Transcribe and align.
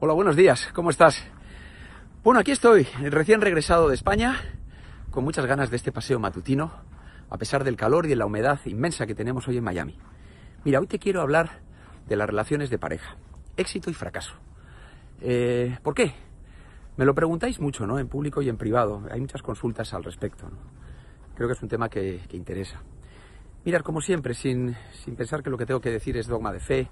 Hola, 0.00 0.12
buenos 0.12 0.36
días, 0.36 0.70
¿cómo 0.74 0.90
estás? 0.90 1.24
Bueno, 2.22 2.38
aquí 2.38 2.52
estoy, 2.52 2.84
recién 3.10 3.40
regresado 3.40 3.88
de 3.88 3.96
España, 3.96 4.36
con 5.10 5.24
muchas 5.24 5.44
ganas 5.46 5.70
de 5.70 5.76
este 5.76 5.90
paseo 5.90 6.20
matutino, 6.20 6.70
a 7.28 7.36
pesar 7.36 7.64
del 7.64 7.74
calor 7.74 8.06
y 8.06 8.10
de 8.10 8.14
la 8.14 8.24
humedad 8.24 8.60
inmensa 8.66 9.08
que 9.08 9.16
tenemos 9.16 9.48
hoy 9.48 9.56
en 9.56 9.64
Miami. 9.64 9.98
Mira, 10.64 10.78
hoy 10.78 10.86
te 10.86 11.00
quiero 11.00 11.20
hablar 11.20 11.62
de 12.06 12.14
las 12.14 12.28
relaciones 12.28 12.70
de 12.70 12.78
pareja, 12.78 13.16
éxito 13.56 13.90
y 13.90 13.94
fracaso. 13.94 14.34
Eh, 15.20 15.76
¿Por 15.82 15.94
qué? 15.94 16.14
Me 16.96 17.04
lo 17.04 17.12
preguntáis 17.12 17.58
mucho, 17.58 17.84
¿no? 17.84 17.98
En 17.98 18.06
público 18.06 18.40
y 18.40 18.48
en 18.48 18.56
privado. 18.56 19.02
Hay 19.10 19.20
muchas 19.20 19.42
consultas 19.42 19.92
al 19.94 20.04
respecto. 20.04 20.48
Creo 21.34 21.48
que 21.48 21.54
es 21.54 21.62
un 21.62 21.68
tema 21.68 21.88
que, 21.88 22.20
que 22.28 22.36
interesa. 22.36 22.80
Mirar, 23.64 23.82
como 23.82 24.00
siempre, 24.00 24.34
sin, 24.34 24.76
sin 24.92 25.16
pensar 25.16 25.42
que 25.42 25.50
lo 25.50 25.58
que 25.58 25.66
tengo 25.66 25.80
que 25.80 25.90
decir 25.90 26.16
es 26.16 26.28
dogma 26.28 26.52
de 26.52 26.60
fe, 26.60 26.88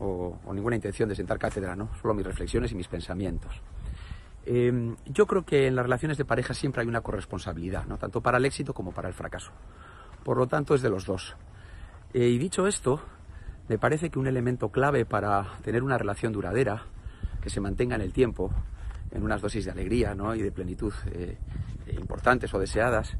o, 0.00 0.38
ninguna 0.52 0.76
intención 0.76 1.08
de 1.08 1.14
sentar 1.14 1.38
cátedra, 1.38 1.74
¿no? 1.74 1.90
Solo 2.00 2.14
mis 2.14 2.26
reflexiones 2.26 2.72
y 2.72 2.74
mis 2.74 2.88
pensamientos. 2.88 3.60
Eh, 4.46 4.94
yo 5.06 5.26
creo 5.26 5.44
que 5.44 5.66
en 5.66 5.76
las 5.76 5.84
relaciones 5.84 6.16
de 6.16 6.24
pareja 6.24 6.54
siempre 6.54 6.82
hay 6.82 6.88
una 6.88 7.00
corresponsabilidad, 7.00 7.86
¿no? 7.86 7.98
Tanto 7.98 8.20
para 8.20 8.38
el 8.38 8.44
éxito 8.44 8.72
como 8.72 8.92
para 8.92 9.08
el 9.08 9.14
fracaso. 9.14 9.52
Por 10.24 10.36
lo 10.36 10.46
tanto, 10.46 10.74
es 10.74 10.82
de 10.82 10.90
los 10.90 11.04
dos. 11.04 11.36
Eh, 12.14 12.28
y 12.28 12.38
dicho 12.38 12.66
esto, 12.66 13.02
me 13.68 13.78
parece 13.78 14.10
que 14.10 14.18
un 14.18 14.26
elemento 14.26 14.70
clave 14.70 15.04
para 15.04 15.58
tener 15.62 15.82
una 15.82 15.98
relación 15.98 16.32
duradera, 16.32 16.84
que 17.42 17.50
se 17.50 17.60
mantenga 17.60 17.96
en 17.96 18.02
el 18.02 18.12
tiempo, 18.12 18.50
en 19.10 19.22
unas 19.22 19.40
dosis 19.40 19.64
de 19.64 19.70
alegría 19.70 20.14
¿no? 20.14 20.34
y 20.34 20.42
de 20.42 20.50
plenitud 20.50 20.92
eh, 21.12 21.36
importantes 21.98 22.52
o 22.54 22.58
deseadas, 22.58 23.16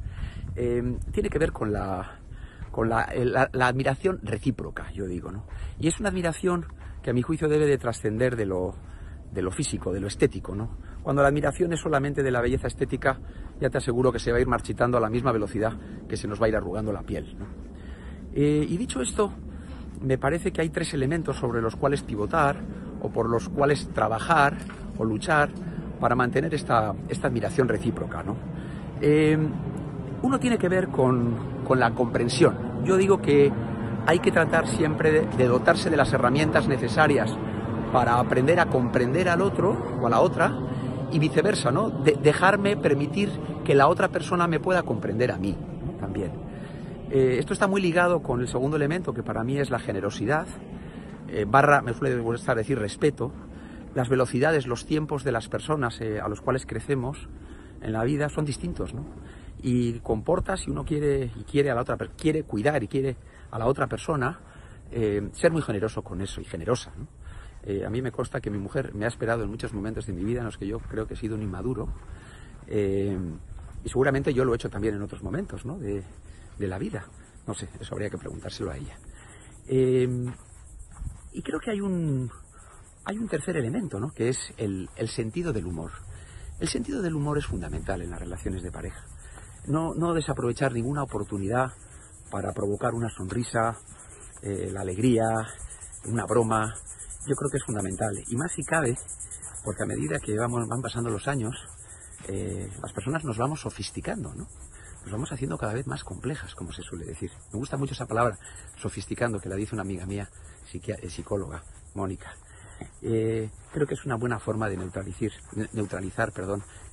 tiene 1.12 1.30
que 1.30 1.38
ver 1.38 1.52
con 1.52 1.72
la, 1.72 2.18
con 2.70 2.88
la, 2.88 3.02
admiración 3.60 4.20
recíproca, 4.22 4.90
yo 4.92 5.06
digo, 5.06 5.30
¿no? 5.30 5.44
Y 5.78 5.88
es 5.88 5.98
una 6.00 6.08
admiración 6.08 6.66
que 7.02 7.10
a 7.10 7.12
mi 7.12 7.22
juicio 7.22 7.48
debe 7.48 7.66
de 7.66 7.78
trascender 7.78 8.36
de 8.36 8.46
lo, 8.46 8.74
físico, 9.50 9.92
de 9.92 10.00
lo 10.00 10.06
estético, 10.06 10.54
¿no? 10.54 10.76
Cuando 11.02 11.22
la 11.22 11.28
admiración 11.28 11.72
es 11.72 11.80
solamente 11.80 12.22
de 12.22 12.30
la 12.30 12.40
belleza 12.40 12.66
estética, 12.66 13.18
ya 13.60 13.70
te 13.70 13.78
aseguro 13.78 14.12
que 14.12 14.18
se 14.18 14.30
va 14.30 14.38
a 14.38 14.40
ir 14.40 14.46
marchitando 14.46 14.98
a 14.98 15.00
la 15.00 15.08
misma 15.08 15.32
velocidad 15.32 15.72
que 16.08 16.16
se 16.16 16.28
nos 16.28 16.40
va 16.40 16.46
a 16.46 16.48
ir 16.48 16.56
arrugando 16.56 16.92
la 16.92 17.02
piel. 17.02 17.36
Eh, 18.34 18.66
y 18.68 18.76
dicho 18.76 19.00
esto, 19.00 19.32
me 20.02 20.18
parece 20.18 20.52
que 20.52 20.60
hay 20.60 20.70
tres 20.70 20.92
elementos 20.94 21.36
sobre 21.36 21.62
los 21.62 21.76
cuales 21.76 22.02
pivotar 22.02 22.60
o 23.00 23.10
por 23.10 23.28
los 23.28 23.48
cuales 23.48 23.88
trabajar 23.88 24.56
o 24.98 25.04
luchar 25.04 25.50
para 25.98 26.14
mantener 26.14 26.54
esta, 26.54 26.94
esta 27.08 27.28
admiración 27.28 27.68
recíproca, 27.68 28.22
¿no? 28.22 28.36
Eh, 29.00 29.38
uno 30.22 30.38
tiene 30.38 30.58
que 30.58 30.68
ver 30.68 30.88
con, 30.88 31.62
con, 31.66 31.78
la 31.78 31.92
comprensión. 31.92 32.82
Yo 32.84 32.96
digo 32.96 33.20
que 33.20 33.52
hay 34.06 34.18
que 34.20 34.32
tratar 34.32 34.66
siempre 34.66 35.26
de, 35.26 35.46
dotarse 35.46 35.90
de 35.90 35.96
las 35.96 36.12
herramientas 36.12 36.66
necesarias 36.66 37.34
para 37.92 38.18
aprender 38.18 38.60
a 38.60 38.66
comprender 38.66 39.28
al 39.28 39.42
otro 39.42 39.76
o 40.00 40.06
a 40.06 40.10
la 40.10 40.20
otra 40.20 40.58
y 41.12 41.18
viceversa, 41.18 41.70
¿no? 41.70 41.90
De, 41.90 42.12
dejarme 42.22 42.76
permitir 42.76 43.30
que 43.64 43.74
la 43.74 43.88
otra 43.88 44.08
persona 44.08 44.46
me 44.46 44.60
pueda 44.60 44.82
comprender 44.82 45.30
a 45.30 45.38
mí 45.38 45.54
también. 46.00 46.32
Eh, 47.10 47.36
esto 47.38 47.52
está 47.52 47.66
muy 47.66 47.80
ligado 47.80 48.22
con 48.22 48.40
el 48.40 48.48
segundo 48.48 48.76
elemento, 48.76 49.14
que 49.14 49.22
para 49.22 49.44
mí 49.44 49.58
es 49.58 49.70
la 49.70 49.78
generosidad, 49.78 50.46
eh, 51.28 51.44
barra, 51.46 51.82
me 51.82 51.94
suele 51.94 52.18
gustar 52.18 52.56
decir 52.56 52.78
respeto, 52.78 53.32
las 53.94 54.08
velocidades, 54.08 54.66
los 54.66 54.86
tiempos 54.86 55.24
de 55.24 55.32
las 55.32 55.48
personas 55.48 56.00
eh, 56.00 56.20
a 56.20 56.28
los 56.28 56.40
cuales 56.40 56.66
crecemos 56.66 57.28
en 57.82 57.92
la 57.92 58.04
vida 58.04 58.28
son 58.28 58.44
distintos, 58.44 58.94
¿no? 58.94 59.04
Y 59.62 59.98
comporta 60.00 60.56
si 60.56 60.70
uno 60.70 60.84
quiere 60.84 61.30
y 61.34 61.44
quiere 61.44 61.70
a 61.70 61.74
la 61.74 61.82
otra 61.82 61.96
quiere 62.16 62.44
cuidar 62.44 62.82
y 62.82 62.88
quiere 62.88 63.16
a 63.50 63.58
la 63.58 63.66
otra 63.66 63.86
persona 63.86 64.40
eh, 64.90 65.28
ser 65.32 65.50
muy 65.50 65.62
generoso 65.62 66.02
con 66.02 66.20
eso 66.20 66.40
y 66.40 66.44
generosa 66.44 66.92
eh, 67.64 67.84
a 67.84 67.90
mí 67.90 68.00
me 68.00 68.12
consta 68.12 68.40
que 68.40 68.50
mi 68.50 68.58
mujer 68.58 68.94
me 68.94 69.04
ha 69.04 69.08
esperado 69.08 69.42
en 69.42 69.50
muchos 69.50 69.72
momentos 69.72 70.06
de 70.06 70.12
mi 70.12 70.22
vida 70.24 70.40
en 70.40 70.46
los 70.46 70.56
que 70.56 70.66
yo 70.66 70.78
creo 70.78 71.06
que 71.06 71.14
he 71.14 71.16
sido 71.16 71.34
un 71.34 71.42
inmaduro 71.42 71.88
eh, 72.68 73.18
y 73.84 73.88
seguramente 73.88 74.32
yo 74.32 74.44
lo 74.44 74.52
he 74.52 74.56
hecho 74.56 74.70
también 74.70 74.94
en 74.94 75.02
otros 75.02 75.22
momentos 75.22 75.64
¿no? 75.64 75.78
de, 75.78 76.02
de, 76.58 76.66
la 76.66 76.78
vida. 76.78 77.06
No 77.46 77.54
sé 77.54 77.68
eso 77.80 77.94
habría 77.94 78.10
que 78.10 78.18
preguntárselo 78.18 78.72
a 78.72 78.76
ella. 78.76 78.98
Y 81.32 81.42
creo 81.42 81.60
que 81.60 81.70
hay 81.70 81.80
un 81.80 82.30
hay 83.04 83.16
un 83.16 83.28
tercer 83.28 83.56
elemento 83.56 84.00
¿no? 84.00 84.10
que 84.10 84.28
es 84.28 84.52
el, 84.56 84.90
el 84.96 85.08
sentido 85.08 85.52
del 85.52 85.66
humor. 85.66 85.92
El 86.58 86.68
sentido 86.68 87.00
del 87.00 87.14
humor 87.14 87.38
es 87.38 87.46
fundamental 87.46 88.02
en 88.02 88.10
las 88.10 88.20
relaciones 88.20 88.62
de 88.62 88.72
pareja 88.72 89.06
no, 89.68 90.14
desaprovechar 90.14 90.72
ninguna 90.72 91.02
oportunidad 91.02 91.72
para 92.30 92.52
provocar 92.52 92.94
una 92.94 93.08
sonrisa, 93.10 93.76
eh, 94.42 94.70
la 94.72 94.80
alegría, 94.80 95.24
una 96.04 96.24
broma. 96.26 96.74
Yo 97.26 97.34
creo 97.34 97.50
que 97.50 97.58
es 97.58 97.64
fundamental. 97.64 98.22
Y 98.28 98.36
más 98.36 98.52
si 98.52 98.62
cabe, 98.64 98.96
porque 99.64 99.82
a 99.82 99.86
medida 99.86 100.18
que 100.18 100.36
vamos, 100.36 100.66
van 100.68 100.82
pasando 100.82 101.10
los 101.10 101.28
años, 101.28 101.54
eh, 102.28 102.70
las 102.82 102.92
personas 102.92 103.24
nos 103.24 103.36
vamos 103.36 103.60
sofisticando, 103.60 104.34
¿no? 104.34 104.46
Nos 105.02 105.12
vamos 105.12 105.32
haciendo 105.32 105.56
cada 105.56 105.74
vez 105.74 105.86
más 105.86 106.04
complejas, 106.04 106.54
como 106.54 106.72
se 106.72 106.82
suele 106.82 107.04
decir. 107.04 107.30
Me 107.52 107.58
gusta 107.58 107.76
mucho 107.76 107.94
esa 107.94 108.06
palabra, 108.06 108.38
sofisticando, 108.76 109.38
que 109.38 109.48
la 109.48 109.56
dice 109.56 109.74
una 109.74 109.82
amiga 109.82 110.06
mía, 110.06 110.28
psicóloga, 111.08 111.62
Mónica. 111.94 112.34
Eh, 113.02 113.50
creo 113.72 113.86
que 113.86 113.94
es 113.94 114.04
una 114.04 114.16
buena 114.16 114.38
forma 114.38 114.68
de 114.68 114.76
neutralizar, 114.76 115.30
neutralizar 115.72 116.32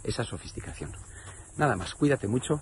esa 0.04 0.24
sofisticación. 0.24 0.92
Nada 1.58 1.76
más, 1.76 1.96
cuídate 1.96 2.28
mucho, 2.28 2.62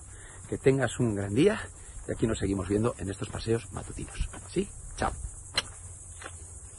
que 0.50 0.58
tengas 0.58 1.00
un 1.00 1.16
gran 1.16 1.34
día 1.34 1.60
y 2.08 2.12
aquí 2.12 2.28
nos 2.28 2.40
seguimos 2.40 2.68
viendo 2.70 2.96
en 2.98 3.10
estos 3.10 3.30
paseos 3.30 3.72
matutinos. 3.72 4.30
¿Sí? 4.52 4.70